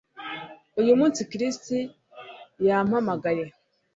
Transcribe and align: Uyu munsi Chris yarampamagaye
Uyu 0.81 0.93
munsi 0.99 1.19
Chris 1.31 1.57
yarampamagaye 2.67 3.45